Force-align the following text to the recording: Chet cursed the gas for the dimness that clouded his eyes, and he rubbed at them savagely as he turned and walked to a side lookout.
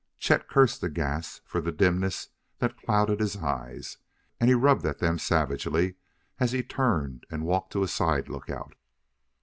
Chet 0.17 0.47
cursed 0.47 0.81
the 0.81 0.89
gas 0.89 1.41
for 1.45 1.61
the 1.61 1.71
dimness 1.71 2.29
that 2.57 2.75
clouded 2.75 3.19
his 3.19 3.35
eyes, 3.37 3.99
and 4.39 4.49
he 4.49 4.55
rubbed 4.55 4.83
at 4.83 4.97
them 4.97 5.19
savagely 5.19 5.93
as 6.39 6.53
he 6.53 6.63
turned 6.63 7.27
and 7.29 7.43
walked 7.45 7.71
to 7.73 7.83
a 7.83 7.87
side 7.87 8.27
lookout. 8.27 8.73